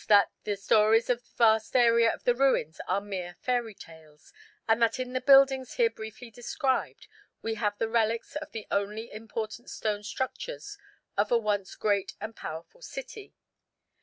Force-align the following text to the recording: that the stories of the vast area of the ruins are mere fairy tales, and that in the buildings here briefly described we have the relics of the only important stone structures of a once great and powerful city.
that 0.07 0.31
the 0.45 0.55
stories 0.57 1.11
of 1.11 1.21
the 1.21 1.29
vast 1.37 1.75
area 1.75 2.11
of 2.11 2.23
the 2.23 2.33
ruins 2.33 2.81
are 2.87 2.99
mere 2.99 3.35
fairy 3.39 3.75
tales, 3.75 4.33
and 4.67 4.81
that 4.81 4.99
in 4.99 5.13
the 5.13 5.21
buildings 5.21 5.75
here 5.75 5.91
briefly 5.91 6.31
described 6.31 7.07
we 7.43 7.53
have 7.53 7.77
the 7.77 7.87
relics 7.87 8.35
of 8.37 8.49
the 8.51 8.65
only 8.71 9.11
important 9.11 9.69
stone 9.69 10.01
structures 10.01 10.75
of 11.17 11.31
a 11.31 11.37
once 11.37 11.75
great 11.75 12.13
and 12.19 12.35
powerful 12.35 12.81
city. 12.81 13.35